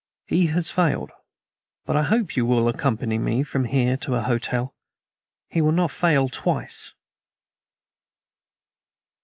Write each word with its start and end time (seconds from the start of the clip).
He 0.25 0.47
has 0.47 0.71
failed, 0.71 1.11
but 1.85 1.95
I 1.95 2.01
hope 2.01 2.35
you 2.35 2.43
will 2.43 2.67
accompany 2.67 3.19
me 3.19 3.43
from 3.43 3.65
here 3.65 3.97
to 3.97 4.15
a 4.15 4.23
hotel. 4.23 4.73
He 5.47 5.61
will 5.61 5.71
not 5.71 5.91
fail 5.91 6.27
twice." 6.27 6.95